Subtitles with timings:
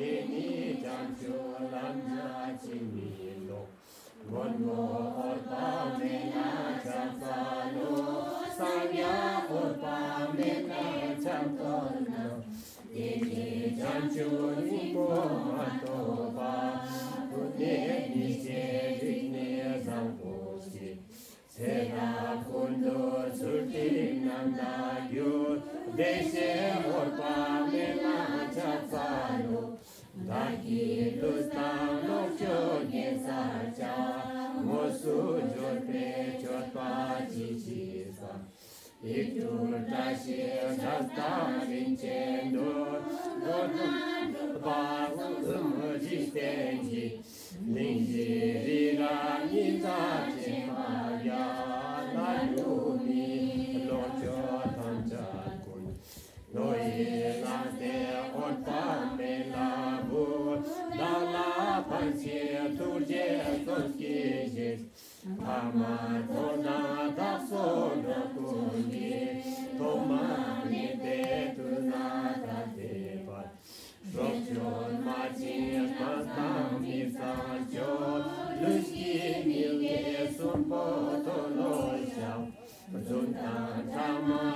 [0.00, 0.48] ตินิ
[0.84, 1.34] จันจุ
[1.72, 2.28] ลัญญา
[2.62, 3.10] จิมี
[3.46, 3.68] โลก
[4.32, 4.68] วันโม
[5.18, 6.00] อุปาเม
[6.34, 6.50] นะ
[6.86, 7.40] จัมปา
[7.74, 7.90] นุ
[8.58, 9.16] สัญญา
[9.50, 9.98] อุปา
[10.34, 10.38] เม
[10.70, 10.84] นะ
[11.24, 12.14] จัมตนโน
[12.96, 13.46] ยินิ
[13.80, 14.28] จันจุ
[14.66, 14.96] นิโก
[15.56, 15.84] มัตโต
[16.36, 16.56] ปา
[17.30, 17.62] พุทเท
[18.12, 18.46] นิเจ
[19.00, 19.36] วิเน
[19.86, 20.22] สังโฆ
[20.72, 20.88] สิ
[21.52, 21.56] เส
[21.94, 22.10] นา
[22.46, 22.88] คุณโล
[23.38, 23.88] สุติ
[24.26, 24.76] นันดา
[25.14, 25.32] ยุ
[25.96, 26.00] เด
[26.30, 26.50] เะ
[26.86, 27.59] อุปา
[30.18, 33.94] Daki lustam lokyo nye sarcha
[34.64, 38.32] Mosu jorpe chotpa chichi sa
[39.02, 40.42] Iktur tashi
[40.76, 43.00] sasta vincendo
[43.40, 47.22] Dodum pa umu jistenji
[47.66, 48.28] Lingji
[48.66, 49.98] rira niza
[50.42, 51.44] chimaya
[52.14, 54.38] La yumi lokyo
[54.76, 55.26] tancha
[55.64, 55.84] kun
[56.52, 57.94] Noi la te
[58.34, 59.69] orpa me la bu Da la pansie turje toski jes
[61.00, 62.40] dāla pañcī
[62.78, 63.26] tūrjē
[63.66, 64.16] tūrkī
[64.56, 64.82] jīs
[65.54, 65.94] āmā
[66.30, 66.80] tōnā
[67.18, 67.68] dāsō
[68.02, 69.12] nā tūngī
[69.78, 70.20] tōmā
[70.72, 71.16] nī tē
[71.56, 72.04] tūnā
[72.44, 72.92] tā tē
[73.28, 73.40] pā
[74.16, 75.56] rōkchōn mācī
[76.00, 77.90] pāstāṁ mī sāñchō
[78.60, 79.16] lūshkī
[79.48, 80.84] mī wē sūmpō
[81.28, 81.74] tō lō
[82.16, 82.46] shāu
[83.08, 84.49] rūntāṁ chāmā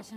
[0.00, 0.16] Ya,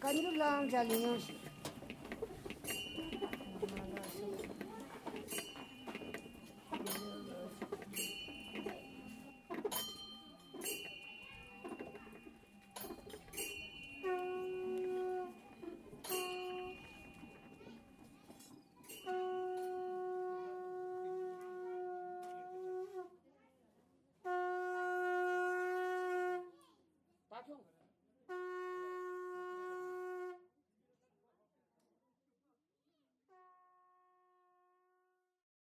[0.00, 0.82] kan itu da kanırlar amca